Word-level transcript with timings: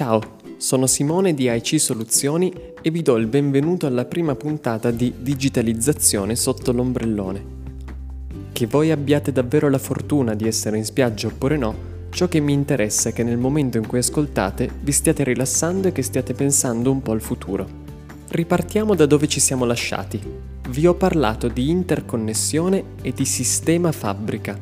Ciao, 0.00 0.38
sono 0.56 0.86
Simone 0.86 1.34
di 1.34 1.50
IC 1.52 1.78
Soluzioni 1.78 2.50
e 2.80 2.90
vi 2.90 3.02
do 3.02 3.18
il 3.18 3.26
benvenuto 3.26 3.86
alla 3.86 4.06
prima 4.06 4.34
puntata 4.34 4.90
di 4.90 5.12
Digitalizzazione 5.18 6.36
sotto 6.36 6.72
l'ombrellone. 6.72 7.44
Che 8.50 8.66
voi 8.66 8.92
abbiate 8.92 9.30
davvero 9.30 9.68
la 9.68 9.76
fortuna 9.76 10.34
di 10.34 10.46
essere 10.46 10.78
in 10.78 10.86
spiaggia 10.86 11.26
oppure 11.26 11.58
no, 11.58 11.74
ciò 12.08 12.28
che 12.28 12.40
mi 12.40 12.54
interessa 12.54 13.10
è 13.10 13.12
che 13.12 13.22
nel 13.22 13.36
momento 13.36 13.76
in 13.76 13.86
cui 13.86 13.98
ascoltate 13.98 14.70
vi 14.80 14.90
stiate 14.90 15.22
rilassando 15.22 15.88
e 15.88 15.92
che 15.92 16.00
stiate 16.00 16.32
pensando 16.32 16.90
un 16.90 17.02
po' 17.02 17.12
al 17.12 17.20
futuro. 17.20 17.68
Ripartiamo 18.28 18.94
da 18.94 19.04
dove 19.04 19.28
ci 19.28 19.38
siamo 19.38 19.66
lasciati. 19.66 20.18
Vi 20.66 20.86
ho 20.86 20.94
parlato 20.94 21.48
di 21.48 21.68
interconnessione 21.68 22.84
e 23.02 23.12
di 23.12 23.26
sistema 23.26 23.92
fabbrica. 23.92 24.58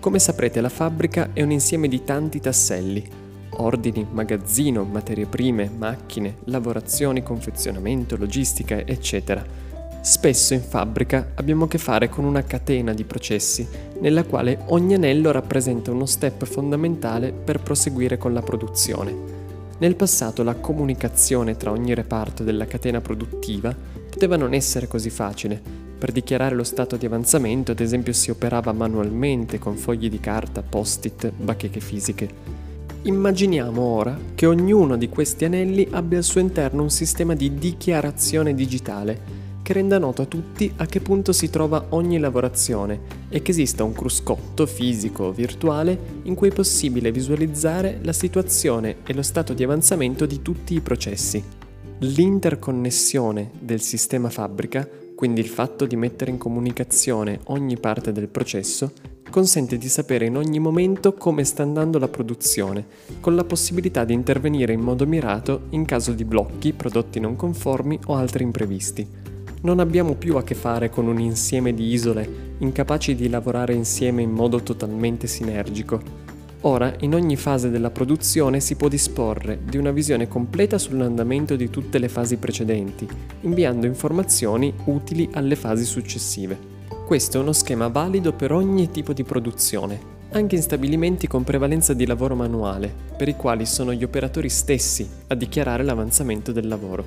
Come 0.00 0.18
saprete 0.18 0.62
la 0.62 0.70
fabbrica 0.70 1.34
è 1.34 1.42
un 1.42 1.50
insieme 1.50 1.86
di 1.86 2.02
tanti 2.02 2.40
tasselli 2.40 3.28
ordini, 3.56 4.06
magazzino, 4.10 4.84
materie 4.84 5.26
prime, 5.26 5.70
macchine, 5.76 6.36
lavorazioni, 6.44 7.22
confezionamento, 7.22 8.16
logistica, 8.16 8.86
eccetera. 8.86 9.44
Spesso 10.02 10.54
in 10.54 10.62
fabbrica 10.62 11.32
abbiamo 11.34 11.64
a 11.64 11.68
che 11.68 11.76
fare 11.76 12.08
con 12.08 12.24
una 12.24 12.42
catena 12.42 12.94
di 12.94 13.04
processi, 13.04 13.68
nella 14.00 14.24
quale 14.24 14.64
ogni 14.68 14.94
anello 14.94 15.30
rappresenta 15.30 15.90
uno 15.90 16.06
step 16.06 16.46
fondamentale 16.46 17.32
per 17.32 17.60
proseguire 17.60 18.16
con 18.16 18.32
la 18.32 18.40
produzione. 18.40 19.14
Nel 19.78 19.96
passato 19.96 20.42
la 20.42 20.54
comunicazione 20.54 21.56
tra 21.56 21.70
ogni 21.70 21.94
reparto 21.94 22.42
della 22.42 22.66
catena 22.66 23.00
produttiva 23.00 23.74
poteva 24.10 24.36
non 24.36 24.54
essere 24.54 24.88
così 24.88 25.10
facile. 25.10 25.60
Per 25.98 26.12
dichiarare 26.12 26.54
lo 26.54 26.64
stato 26.64 26.96
di 26.96 27.04
avanzamento, 27.04 27.72
ad 27.72 27.80
esempio, 27.80 28.14
si 28.14 28.30
operava 28.30 28.72
manualmente 28.72 29.58
con 29.58 29.76
fogli 29.76 30.08
di 30.08 30.18
carta, 30.18 30.62
post-it, 30.62 31.30
bacheche 31.30 31.80
fisiche. 31.80 32.59
Immaginiamo 33.02 33.80
ora 33.80 34.18
che 34.34 34.44
ognuno 34.44 34.98
di 34.98 35.08
questi 35.08 35.46
anelli 35.46 35.88
abbia 35.90 36.18
al 36.18 36.24
suo 36.24 36.40
interno 36.40 36.82
un 36.82 36.90
sistema 36.90 37.34
di 37.34 37.54
dichiarazione 37.54 38.54
digitale 38.54 39.38
che 39.62 39.72
renda 39.72 39.96
noto 39.96 40.20
a 40.20 40.26
tutti 40.26 40.70
a 40.76 40.84
che 40.84 41.00
punto 41.00 41.32
si 41.32 41.48
trova 41.48 41.86
ogni 41.90 42.18
lavorazione 42.18 43.00
e 43.30 43.40
che 43.40 43.52
esista 43.52 43.84
un 43.84 43.94
cruscotto 43.94 44.66
fisico 44.66 45.24
o 45.24 45.32
virtuale 45.32 45.98
in 46.24 46.34
cui 46.34 46.48
è 46.48 46.52
possibile 46.52 47.10
visualizzare 47.10 48.00
la 48.02 48.12
situazione 48.12 48.96
e 49.06 49.14
lo 49.14 49.22
stato 49.22 49.54
di 49.54 49.62
avanzamento 49.62 50.26
di 50.26 50.42
tutti 50.42 50.74
i 50.74 50.80
processi. 50.80 51.42
L'interconnessione 52.00 53.50
del 53.58 53.80
sistema 53.80 54.28
fabbrica, 54.28 54.86
quindi 55.14 55.40
il 55.40 55.48
fatto 55.48 55.86
di 55.86 55.96
mettere 55.96 56.32
in 56.32 56.38
comunicazione 56.38 57.40
ogni 57.44 57.78
parte 57.78 58.12
del 58.12 58.28
processo, 58.28 58.92
consente 59.30 59.78
di 59.78 59.88
sapere 59.88 60.26
in 60.26 60.36
ogni 60.36 60.58
momento 60.58 61.14
come 61.14 61.44
sta 61.44 61.62
andando 61.62 61.98
la 61.98 62.08
produzione, 62.08 62.84
con 63.20 63.34
la 63.34 63.44
possibilità 63.44 64.04
di 64.04 64.12
intervenire 64.12 64.74
in 64.74 64.80
modo 64.80 65.06
mirato 65.06 65.62
in 65.70 65.86
caso 65.86 66.12
di 66.12 66.24
blocchi, 66.24 66.74
prodotti 66.74 67.20
non 67.20 67.36
conformi 67.36 67.98
o 68.06 68.16
altri 68.16 68.42
imprevisti. 68.42 69.08
Non 69.62 69.78
abbiamo 69.78 70.14
più 70.14 70.36
a 70.36 70.42
che 70.42 70.54
fare 70.54 70.90
con 70.90 71.06
un 71.06 71.18
insieme 71.18 71.72
di 71.72 71.92
isole 71.92 72.48
incapaci 72.58 73.14
di 73.14 73.28
lavorare 73.28 73.72
insieme 73.72 74.20
in 74.20 74.30
modo 74.30 74.62
totalmente 74.62 75.26
sinergico. 75.26 76.28
Ora, 76.62 76.94
in 77.00 77.14
ogni 77.14 77.36
fase 77.36 77.70
della 77.70 77.90
produzione 77.90 78.60
si 78.60 78.74
può 78.76 78.88
disporre 78.88 79.60
di 79.64 79.78
una 79.78 79.92
visione 79.92 80.28
completa 80.28 80.76
sull'andamento 80.76 81.56
di 81.56 81.70
tutte 81.70 81.98
le 81.98 82.08
fasi 82.08 82.36
precedenti, 82.36 83.08
inviando 83.42 83.86
informazioni 83.86 84.74
utili 84.84 85.28
alle 85.32 85.56
fasi 85.56 85.84
successive. 85.84 86.69
Questo 87.10 87.38
è 87.38 87.40
uno 87.40 87.52
schema 87.52 87.88
valido 87.88 88.32
per 88.32 88.52
ogni 88.52 88.88
tipo 88.88 89.12
di 89.12 89.24
produzione, 89.24 89.98
anche 90.30 90.54
in 90.54 90.62
stabilimenti 90.62 91.26
con 91.26 91.42
prevalenza 91.42 91.92
di 91.92 92.06
lavoro 92.06 92.36
manuale, 92.36 92.94
per 93.16 93.26
i 93.26 93.34
quali 93.34 93.66
sono 93.66 93.92
gli 93.92 94.04
operatori 94.04 94.48
stessi 94.48 95.10
a 95.26 95.34
dichiarare 95.34 95.82
l'avanzamento 95.82 96.52
del 96.52 96.68
lavoro. 96.68 97.04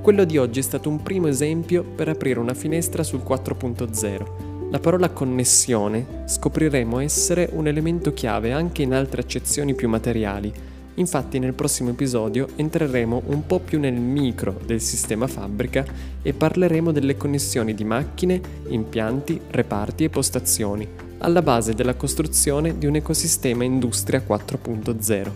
Quello 0.00 0.22
di 0.22 0.38
oggi 0.38 0.60
è 0.60 0.62
stato 0.62 0.88
un 0.88 1.02
primo 1.02 1.26
esempio 1.26 1.82
per 1.82 2.08
aprire 2.08 2.38
una 2.38 2.54
finestra 2.54 3.02
sul 3.02 3.24
4.0. 3.26 4.70
La 4.70 4.78
parola 4.78 5.10
connessione 5.10 6.22
scopriremo 6.26 7.00
essere 7.00 7.50
un 7.52 7.66
elemento 7.66 8.14
chiave 8.14 8.52
anche 8.52 8.82
in 8.82 8.94
altre 8.94 9.22
accezioni 9.22 9.74
più 9.74 9.88
materiali, 9.88 10.52
Infatti 10.96 11.38
nel 11.38 11.54
prossimo 11.54 11.90
episodio 11.90 12.48
entreremo 12.56 13.22
un 13.26 13.46
po' 13.46 13.60
più 13.60 13.78
nel 13.78 13.94
micro 13.94 14.58
del 14.64 14.80
sistema 14.80 15.26
fabbrica 15.26 15.84
e 16.22 16.32
parleremo 16.32 16.90
delle 16.90 17.16
connessioni 17.16 17.74
di 17.74 17.84
macchine, 17.84 18.40
impianti, 18.68 19.40
reparti 19.50 20.04
e 20.04 20.10
postazioni, 20.10 20.88
alla 21.18 21.42
base 21.42 21.74
della 21.74 21.94
costruzione 21.94 22.78
di 22.78 22.86
un 22.86 22.96
ecosistema 22.96 23.64
Industria 23.64 24.22
4.0. 24.26 25.30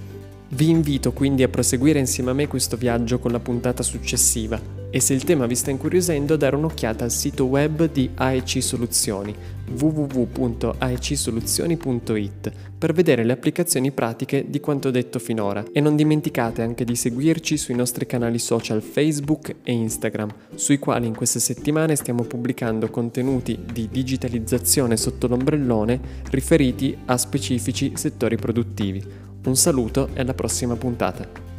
Vi 0.49 0.69
invito 0.69 1.13
quindi 1.13 1.43
a 1.43 1.49
proseguire 1.49 1.99
insieme 1.99 2.31
a 2.31 2.35
me 2.35 2.49
questo 2.49 2.77
viaggio 2.77 3.19
con 3.19 3.31
la 3.31 3.39
puntata 3.39 3.83
successiva 3.83 4.80
e 4.91 5.01
se 5.01 5.15
il 5.15 5.25
tema 5.25 5.47
vi 5.47 5.55
sta 5.55 5.71
incuriosendo 5.71 6.37
dare 6.37 6.57
un'occhiata 6.57 7.05
al 7.05 7.13
sito 7.13 7.47
web 7.47 7.91
di 7.91 8.11
AEC 8.15 8.63
Soluzioni 8.63 9.35
www.aecsoluzioni.it 9.71 12.53
per 12.77 12.93
vedere 12.93 13.23
le 13.23 13.31
applicazioni 13.33 13.93
pratiche 13.93 14.47
di 14.49 14.59
quanto 14.59 14.91
detto 14.91 15.21
finora 15.21 15.65
e 15.73 15.81
non 15.81 15.95
dimenticate 15.97 16.63
anche 16.63 16.85
di 16.85 16.97
seguirci 16.97 17.57
sui 17.57 17.77
nostri 17.77 18.05
canali 18.07 18.39
social 18.39 18.83
Facebook 18.83 19.55
e 19.63 19.73
Instagram 19.73 20.29
sui 20.55 20.79
quali 20.79 21.07
in 21.07 21.15
queste 21.15 21.39
settimane 21.39 21.95
stiamo 21.95 22.25
pubblicando 22.25 22.91
contenuti 22.91 23.59
di 23.73 23.89
digitalizzazione 23.91 24.97
sotto 24.97 25.29
l'ombrellone 25.29 26.01
riferiti 26.31 26.97
a 27.07 27.17
specifici 27.17 27.93
settori 27.95 28.35
produttivi. 28.37 29.29
Un 29.45 29.57
saluto 29.57 30.09
e 30.15 30.21
alla 30.21 30.35
prossima 30.35 30.77
puntata. 30.77 31.50